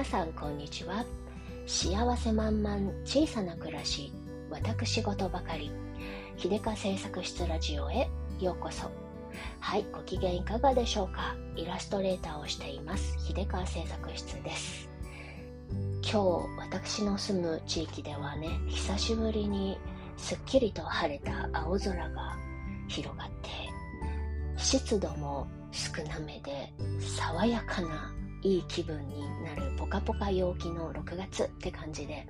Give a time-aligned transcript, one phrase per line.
[0.00, 1.04] 皆さんこんにちは。
[1.66, 4.10] 幸せ満々小さな暮らし
[4.48, 5.70] 私事ばかり。
[6.38, 8.08] 秀香製作室ラジオへ
[8.40, 8.90] ようこそ。
[9.58, 11.36] はいご機嫌いかがでしょうか。
[11.54, 13.14] イラストレーターをしています。
[13.18, 14.88] 秀川製作室です。
[16.00, 16.16] 今日
[16.58, 19.76] 私の住む地域ではね久しぶりに
[20.16, 22.38] すっきりと晴れた青空が
[22.88, 23.50] 広がって
[24.56, 32.26] 湿度も少なめで爽やかないい気分になるポカポカ陽気の6月って感じで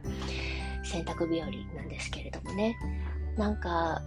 [0.85, 1.47] 洗濯日和
[1.77, 2.77] なんですけれどもね。
[3.37, 4.03] なんか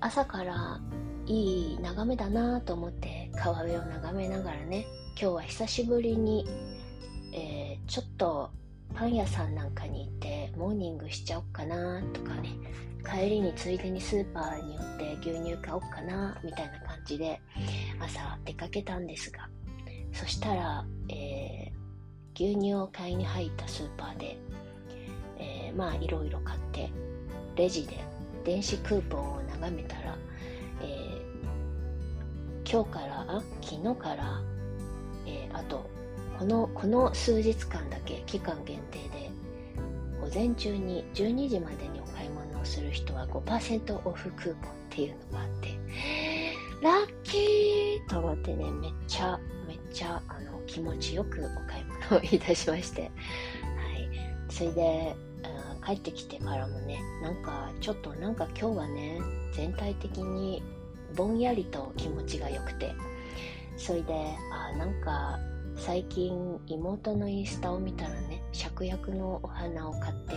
[0.00, 0.80] 朝から
[1.26, 4.86] いい眺めだなと思って川辺を眺めながらね
[5.20, 6.46] 今日は久しぶりに、
[7.32, 8.50] えー、ちょっと
[8.94, 12.50] パン屋さんなんかに行ってモーニングしちゃおっかなとかね
[13.04, 17.40] 帰りについでにスーパーに寄って牛乳買おうかなみたいな感じで
[18.00, 19.48] 朝出かけたんですが
[20.12, 24.36] そしたら、えー、牛乳を買いに入ったスーパーで、
[25.38, 26.90] えー、まあいろいろ買って
[27.56, 27.98] レジで
[28.44, 30.16] 電子クーポンを眺めたら、
[30.82, 34.40] えー、今日から昨日から、
[35.26, 35.88] えー、あと
[36.38, 39.30] このこの数日間だけ期間限定で
[40.20, 45.68] 午前中に12時までにお買い物をする人は5%オフクーポンっていうのがあって
[46.82, 49.38] ラッキーと思ってねめっちゃ
[49.92, 53.10] ちゃあの気持ちよくお買い物をいたしまして、はい、
[54.50, 55.16] それで
[55.84, 59.20] 帰ってきてからもねなんかちょっとなんか今日はね
[59.52, 60.62] 全体的に
[61.16, 62.94] ぼんやりと気持ちが良くて。
[63.76, 64.14] それで
[64.52, 65.38] あなんか
[65.76, 70.34] 最近妹のインスタを見たらね芍薬のお花を買って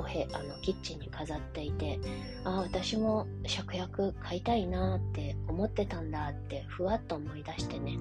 [0.00, 2.00] おへあのキッチンに飾っていて
[2.44, 7.98] ああ私も芍薬買いたいなって思ってたんだってふわっと思い出してね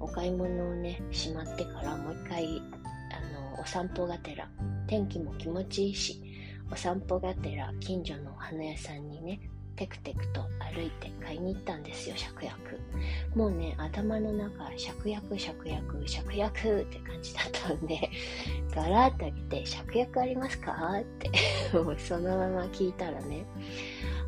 [0.00, 2.62] お買い物をねしまってからもう一回
[3.12, 4.50] あのお散歩がてら
[4.88, 6.20] 天気も気持ちいいし
[6.72, 9.38] お散歩がてら近所のお花屋さんにね
[9.76, 10.42] テクテクと
[10.74, 12.80] 歩いて買いに行ったんですよ、芍薬。
[13.34, 18.10] もうね、頭の中、芍薬、芍薬、芍薬って感じだったんで、
[18.74, 20.72] ガラッと開けて、芍薬ありますか？
[21.00, 21.30] って
[21.78, 23.44] もうそのまま聞いたらね、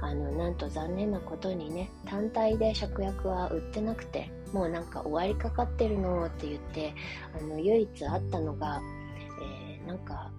[0.00, 6.94] あの、なんと残念なことにね、単体で芍薬は売ってなくて、もうなんか終わりかかってるのって言って、
[7.38, 8.80] あの、唯一あったのが、
[9.42, 10.30] えー、なんか、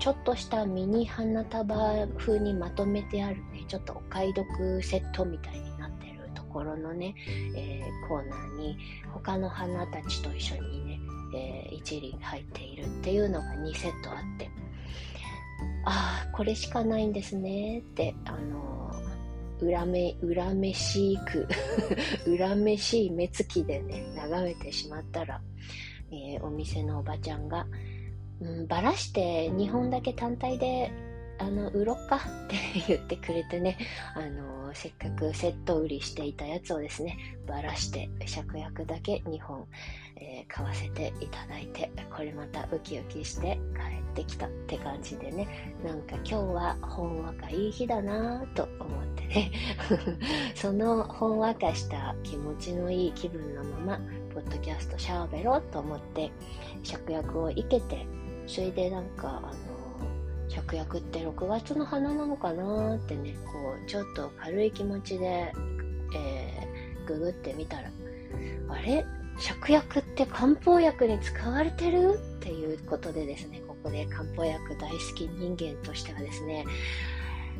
[0.00, 1.76] ちょっとしたミニ花束
[2.16, 3.64] 風にまとめてあるね。
[3.68, 7.14] ちょっとお買い得セットみたいになってるところのね、
[7.54, 8.78] えー、コーナーに
[9.12, 11.00] 他の花たちと一緒にね、
[11.34, 14.50] えー、一輪入っているっていうのが2セットあって。
[15.84, 17.80] ああこれしかないんですね。
[17.80, 18.90] ってあの
[19.60, 21.46] 恨め恨めしく
[22.38, 25.42] 恨めしい目つきでね眺めてしまったら、
[26.10, 27.66] えー、お店のおばちゃんが
[28.40, 30.92] 「うん、ばらして2本だけ単体で
[31.40, 32.56] あの売ろっかって
[32.86, 33.78] 言ってくれてね、
[34.14, 39.66] あのせっかくセット売りしていたやつをですね、ばらして芍薬だけ2本、
[40.16, 45.48] えー、買わせていただいて、これまたウキウキして帰ってきたって感じでね、
[45.82, 49.52] なんか今日はほんわかいい日だなぁと思ってね、
[50.54, 54.00] そのほんわかした気持ちのいい気分のまま、
[54.34, 56.30] ポッドキャストシャーベロと思って
[56.82, 58.06] 芍薬を生けて
[58.50, 59.52] それでなんかあの
[60.48, 65.54] 芍薬って6月の花なのかなってねこうちょっと軽い気持ちで、
[66.16, 67.88] えー、ググってみたら
[68.68, 69.04] あれ？
[69.38, 72.14] 芍薬って漢方薬に使われてる？
[72.14, 76.64] っていうことでですねここで漢方薬大好き人間としてはですね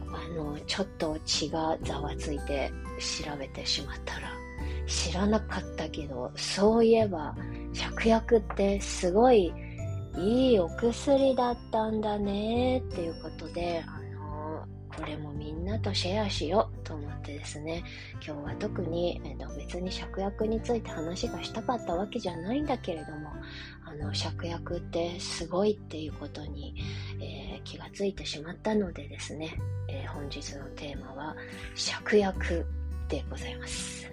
[0.08, 4.32] あのちょっと血がざわついて調べてしまったら
[4.88, 7.36] 知らなかったけどそういえば
[7.72, 9.52] 芍薬ってすごい
[10.19, 17.84] いいお薬だったんだねっていうことで、あのこれもみんなとシェアしようと思ってですね、
[18.15, 23.31] 今日は特に、えっと、別に芍薬について話がしたかったわけじゃないんだけれども、
[23.87, 26.75] あの、芍薬ってすごいっていうことに、
[27.20, 29.56] えー、気がついてしまったのでですね、
[29.88, 31.37] えー、本日のテーマは、
[31.76, 32.67] 芍薬
[33.08, 34.11] でございます。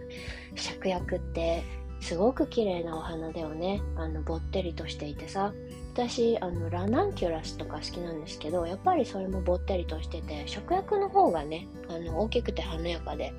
[0.56, 1.64] 芍薬って
[2.00, 3.82] すごく綺麗なお花だよね。
[3.96, 5.54] あの、ぼってりとしていてさ、
[5.98, 13.34] 私あのラナンキュラスとか好きなんですけどやっぱりそれもぼったりとしてて食薬の方がねあの大きくて華やかで、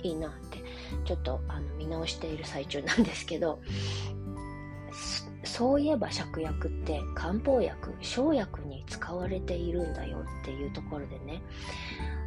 [0.00, 0.64] うん、いいなって
[1.04, 3.60] ちょっとあの見直している最中なんですけど
[5.44, 11.40] そういえば芍薬って漢方薬生薬に使われているんだよっていうところでね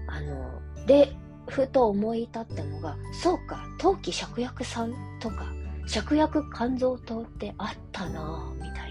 [0.08, 1.14] あので
[1.50, 5.52] ふと思い至ったのがそうか陶器芍薬さんとか
[5.86, 8.85] 芍薬肝臓糖ってあったなみたいな。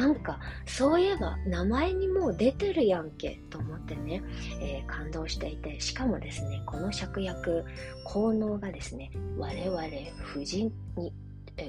[0.00, 4.22] なんか、そういえば名前にもう出てるやんけと思ってね、
[4.62, 7.66] えー、感動していて、しかもですね、この芍薬、
[8.06, 9.82] 効能がですね、我々
[10.22, 11.12] 婦人に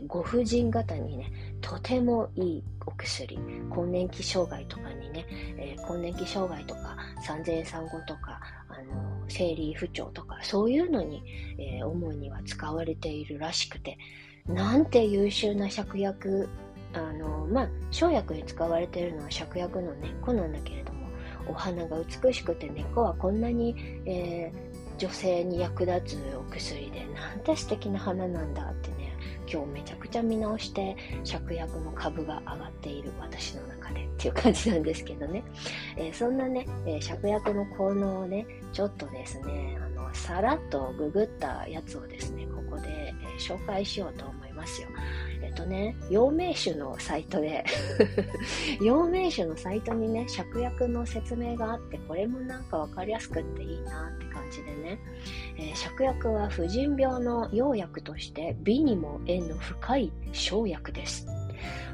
[0.07, 1.30] ご婦人方にね、
[1.60, 3.38] とてもいいお薬、
[3.69, 5.25] 更年期障害とかにね、
[5.57, 8.39] えー、更年期障害とか、産前産後とか、
[8.69, 11.22] あの、生理不調とか、そういうのに、
[11.57, 13.98] えー、主には使われているらしくて、
[14.48, 16.50] なんて優秀な芍薬、
[16.93, 21.07] あの、まあ、生薬に使われているのは芍薬の根っこなんだけれども、
[21.47, 24.71] お花が美しくて根っこはこんなに、えー
[25.01, 29.11] 女性に役立つお薬でなんて素敵な花なんだってね
[29.51, 35.43] 今日めちゃくちゃ見直して芍薬の株が上がっている私の中でっていう感じなんですけどね、
[35.97, 44.88] えー、そんなね、えー、芍薬の効能をねちょっとですねあのさらっとググったやつをですねここで、えー、紹介しようと思いますよ
[45.42, 47.66] えっとね、陽明酒のサイトで
[48.80, 55.00] 陽明酒のサイトにね、芍薬の説明があって、これもなんかわかりやすくっていいなって感じでね、
[55.58, 61.25] えー、芍薬は婦人病の用薬として美にも縁の深い生薬です。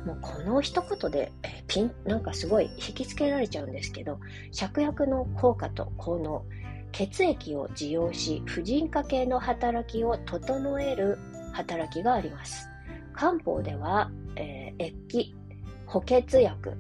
[0.06, 4.20] もうこの一言で、え、ピン、なんかすごい引きつけられちゃうんですけど、
[4.52, 6.46] 芍薬の効果と効能、
[6.92, 11.20] 血液を受容し、婦人科系の働きを整える
[11.58, 12.70] 働きがあります。
[13.14, 15.36] 漢方では、えー、液気、
[15.86, 16.78] 補欠薬、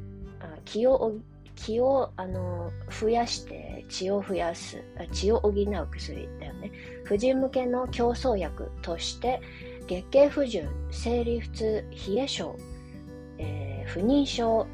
[0.65, 1.15] 気を
[1.55, 2.71] 気をあの
[3.01, 5.53] 増やして血を増やす血を補う
[5.91, 6.71] 薬だよね
[7.03, 9.41] 婦人向けの競争薬として
[9.87, 12.55] 月経不順生理不通冷え症、
[13.39, 14.67] えー、不妊症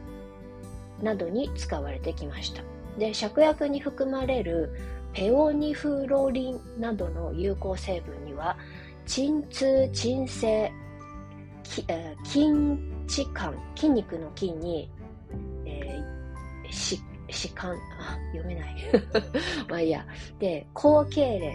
[1.02, 2.64] などに使われてきました
[2.98, 4.74] で芍薬に含まれる
[5.14, 8.58] ペオニフロリンなどの有効成分には
[9.06, 10.72] 鎮痛鎮静
[12.24, 12.78] 筋
[13.08, 14.90] 地管筋肉の筋に、
[15.66, 18.76] えー、し弛緩あ読めない。
[19.70, 20.06] まあいいや。
[20.40, 21.54] で高痙攣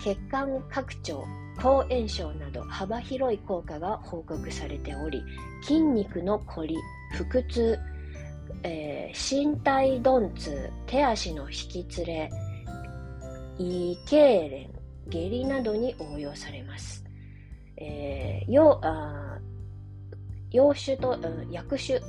[0.00, 1.24] 血管拡張
[1.60, 5.22] 抗炎症など幅広い効果が報告されており
[5.62, 6.76] 筋肉のこり
[7.12, 7.78] 腹痛、
[8.62, 12.30] えー、身体鈍痛手足の引き連れ
[13.58, 14.75] 胃痙攣
[15.08, 17.04] 下痢などに応用されます、
[17.76, 19.38] えー、よあ
[20.52, 22.00] 洋酒と、うん、薬酒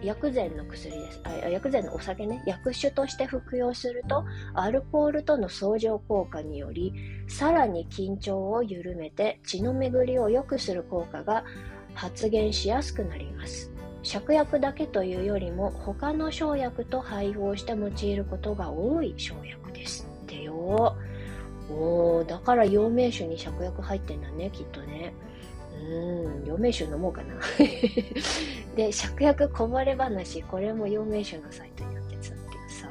[0.00, 1.20] 薬膳の薬です。
[1.24, 2.42] あ薬膳のお酒ね。
[2.46, 4.24] 薬酒として服用すると
[4.54, 6.92] アルコールとの相乗効果により
[7.28, 11.44] さらに緊張を緩めて血の巡りを良くする効果が
[11.94, 13.70] 発現しやすくなります。
[14.02, 20.08] 芍薬だけというよりも他の生薬と配合して用いることが多い生薬です。
[20.22, 20.96] ってよ
[21.70, 25.12] おーだから陽明酒に芍薬入ってんだねきっとね
[25.84, 27.34] うん、陽明酒飲もうかな。
[28.74, 32.88] で、芍薬こぼれ話、これも陽明酒のサイトになってたんだけどさ、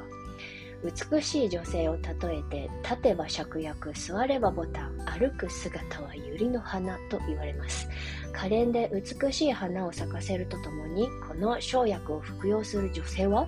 [1.11, 7.87] 美しい女性を例えて、立てば芍薬、座ればボタン、歩く姿は百合の花と言われます。
[8.31, 13.47] 可憐で美しい花を咲かせるとともに、この生薬を服用する女性は、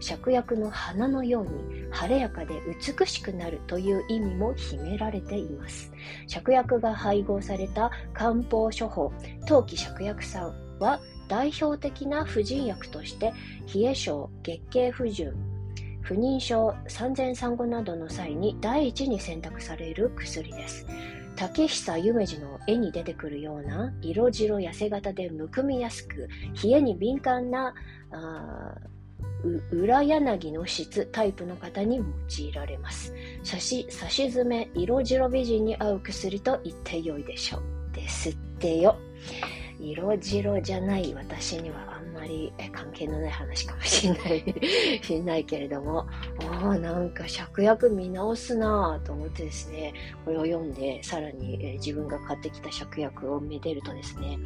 [0.00, 5.92] 芍薬の花のように晴れやかで美しくなるという意味も秘められています。
[6.26, 9.12] 芍薬が配合された漢方処方、
[9.46, 13.32] 陶器芍薬散は代表的な婦人薬として
[13.74, 15.34] 冷え症、月経不順、
[16.00, 20.86] 不妊症、産前産後などの際に第一に選択される薬です。
[21.36, 26.28] 竹久夢二の絵に出てくるような色白痩せ型でむくみやすく
[26.64, 27.74] 冷えに敏感な
[28.10, 28.74] あ
[29.70, 32.04] 裏柳の質タイプの方に用
[32.44, 33.14] いられます。
[33.42, 37.94] 差し、差し詰め、色白美人に合う薬と言ってよいでしょう。
[37.94, 38.96] ですってよ。
[39.80, 46.06] 色白じゃない私にはまり関係のない話かもしれない、しれないけれども、
[46.60, 49.94] ああ、なんか芍薬見直すなぁと思ってですね、
[50.24, 54.38] これを読んで、さらに、え、自分が買ってきた芍薬をめでるとですね、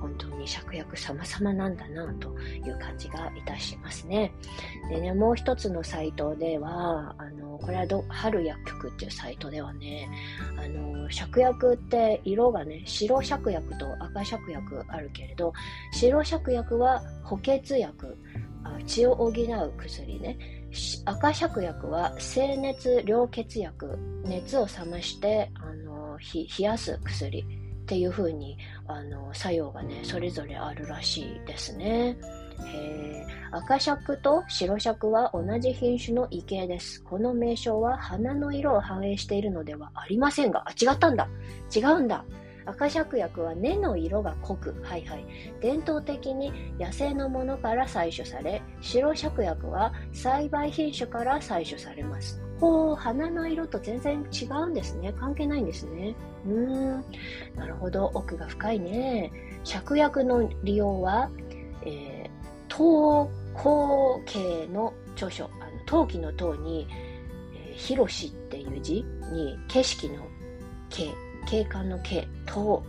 [0.00, 4.32] 本当に芍薬様々なんだなという感じがいたしますね。
[4.90, 10.08] でね、もう一つのサイトでは、あの、これはど、春薬局っていうサイトではね、
[10.56, 15.52] あの、芍薬って色がね、白芍薬と赤芍薬あるけれど、
[15.92, 18.16] 白芍薬は補欠薬、
[18.86, 20.38] 血を補う薬ね。
[21.04, 27.44] 赤芍薬は清熱涼血薬、熱を冷ましてあの冷やす薬っ
[27.86, 32.16] ていう風にあの作用がね、それぞれあるらしいですね。
[32.66, 37.02] え赤尺と白尺は同じ品種の異形です。
[37.02, 41.28] この名称は花の色を反映しているのではありませんが、あ、違ったんだ。
[41.74, 42.24] 違うんだ。
[42.66, 45.24] 赤芍薬は根の色が濃く、はいはい。
[45.60, 52.40] 伝統的に野生のものから採取され、白芍薬は栽培品種から採取されます。
[52.60, 55.12] ほう、花の色と全然違うんですね。
[55.14, 56.14] 関係ないんですね。
[56.46, 57.04] うーん、
[57.56, 58.10] なるほど。
[58.14, 59.32] 奥が深いね。
[59.64, 61.30] 芍薬の利用は、
[61.84, 62.19] えー、
[62.80, 65.52] 東光系の著書、あの
[65.84, 66.86] 陶器の塔に、
[67.54, 70.26] えー、広しっていう字に景色の
[70.88, 71.10] 景、
[71.46, 72.80] 景観の景、東、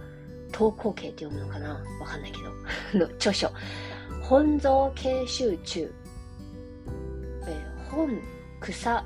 [0.53, 1.73] 東光系って読むのかな？
[1.99, 2.99] わかんないけど。
[3.05, 3.51] の著書。
[4.21, 5.93] 本草経集中。
[7.47, 8.17] えー、本、
[8.61, 9.05] 草、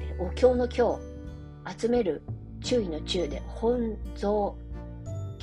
[0.00, 0.96] えー、お経の経、
[1.76, 2.22] 集める、
[2.62, 4.54] 注意の注で、本草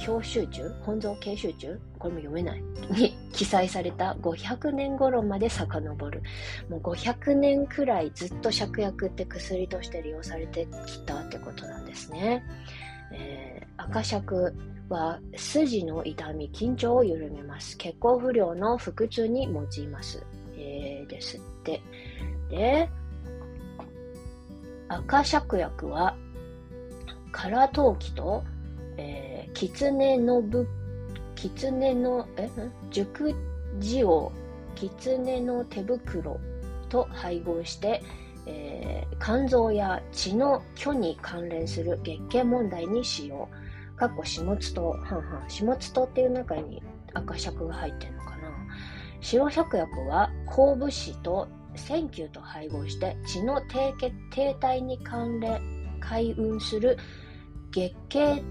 [0.01, 1.79] 教習中本草経集中？
[1.99, 2.63] これも読めない。
[2.89, 6.23] に 記載された500年頃まで遡る。
[6.69, 12.43] もう500年くらいずっと芍薬って薬として利用されてきたってことなんですね。
[13.13, 14.53] えー、赤芍
[14.89, 17.77] は筋の痛み、緊張を緩めます。
[17.77, 20.25] 血行不良の腹痛に用います。
[20.57, 21.79] えー、ですって。
[22.49, 22.89] で、
[24.87, 26.17] 赤芍薬は、
[27.31, 28.43] 空陶器と
[28.97, 30.67] えー、狐のぶ、
[31.35, 32.49] 狐の、え
[32.91, 33.33] 熟
[33.79, 34.31] 字を
[34.75, 36.39] 狐の手袋
[36.89, 38.01] と配合して、
[38.45, 43.47] えー、肝臓や血の虚に関連する月経問題に使用。
[43.95, 46.81] かっこ始末糖、はんはん、始末糖っていう中に
[47.13, 48.51] 赤尺が入ってるのかな。
[49.19, 53.93] 白芍薬は鉱物子と線球と配合して血の低
[54.31, 55.61] 低体に関連、
[55.99, 56.97] 開運する
[57.71, 58.41] 月経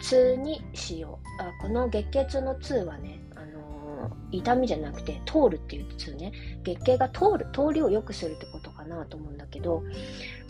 [0.00, 1.42] 痛にしよう。
[1.42, 6.32] あこの月経痛の痛はね、あのー、痛みじゃなくて通るっていう痛ね。
[6.62, 9.82] 月経が通る、通りを良くするってことかなと思うんだけど、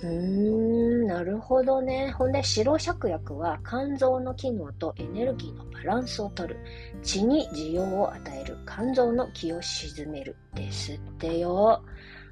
[0.02, 2.11] うーん、なるほどね。
[2.12, 6.57] ほんで、白芍薬は肝臓の機能とエネルギーのバランスをとる。
[7.02, 8.59] 血に需要を与える。
[8.66, 10.37] 肝臓の気を鎮める。
[10.54, 11.83] ですってよ。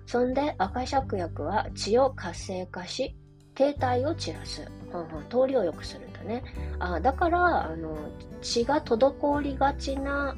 [0.06, 3.14] そんで、赤芍薬は血を活性化し、
[3.54, 4.62] 停滞を散らす。
[4.92, 6.42] はんはん、通りを良くするだね。
[6.78, 7.96] あだから、あの、
[8.40, 10.36] 血が滞りがちな、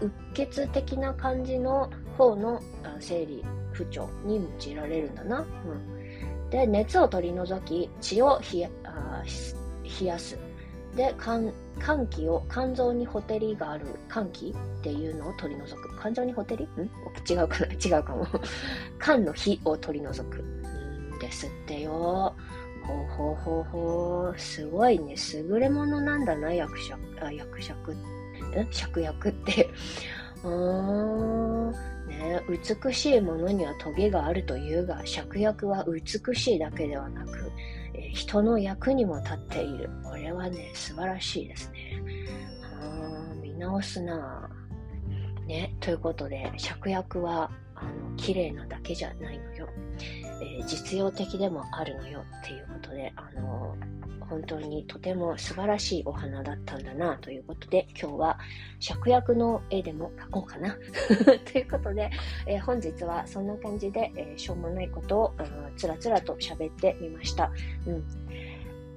[0.00, 2.60] うっ血的な感じの方の
[3.00, 5.40] 生理不調に用いられるんだな。
[5.40, 8.70] うん、で、熱を取り除き、血を冷や
[10.00, 10.38] 冷やす。
[10.96, 15.98] で、肝肝気を、肝臓にほてりがある肝気っていうのを取り除く。
[16.00, 16.64] 肝臓にほてり？
[16.64, 16.68] ん？
[17.28, 17.66] 違うかな？
[17.74, 18.26] 違うかも。
[19.02, 21.18] 肝の火を取り除くん。
[21.18, 22.34] ですってよ。
[22.86, 24.38] ほうほうほうほう。
[24.38, 25.14] すごいね。
[25.32, 27.96] 優れものなんだな、役者、あ、役尺、ん
[28.70, 29.70] 芍薬って。
[30.44, 31.94] うーん。
[32.08, 37.50] ね美しいものにはトゲがあるというが、芍薬は美しいだけではなく、
[37.94, 39.90] え、人の役にも立っている。
[40.04, 42.02] これはね、素晴らしいですね。
[42.62, 44.50] あ見直すな
[45.46, 49.68] ね、ということで、芍薬は、あの、綺麗なだけじゃないのよ。
[50.44, 58.38] えー、実用的でもあるのよっていうことで、あのー、本当にとても素晴らしいお花だったんだなということで、今日は
[58.80, 60.76] 芍薬の絵でも描こうかな
[61.50, 62.10] ということで、
[62.46, 67.50] えー、本日はそんな感じで、えしょうもないことをうんつらつらと喋ってみました。
[67.86, 68.04] うん。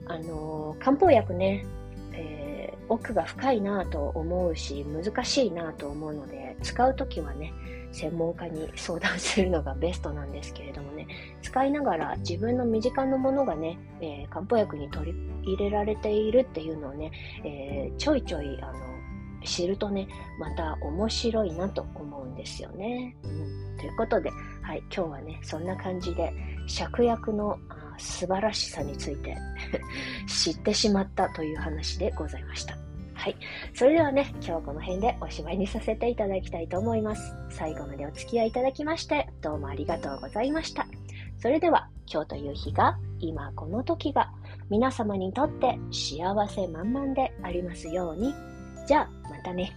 [0.09, 1.65] あの漢方薬ね、
[2.13, 7.53] え奥が深いなと思うし、難しいなと思うので、使うときはね、
[7.97, 11.07] 専門家に相談するのがベストなんですけれどもね、
[11.41, 15.17] 使いながら自分の身近なものがね、えー、漢方薬に取り
[15.53, 17.11] 入れられているっていうのをね、
[17.43, 18.97] えー、ちょいちょいあの
[19.43, 20.07] 知るとね、
[20.39, 23.15] また面白いなと思うんですよね。
[23.23, 24.29] うん、ということで、
[24.61, 26.31] はい、今日はね、そんな感じで、
[26.67, 27.57] 芍薬の
[27.97, 29.35] 素晴らしさについて
[30.27, 32.86] 知ってしまったという話でございました。
[33.27, 33.35] はい。
[33.73, 37.35] それではね、今日この辺でおしまいにさせていただきたいと思います。
[37.49, 40.87] 最後までお付き合いいただきまして、どうもありがとうございました。
[41.41, 44.31] それでは、今日という日が、今この時が、
[44.69, 48.33] 皆様にとって幸せ満々でありますように。
[48.87, 49.75] じゃあ、またね。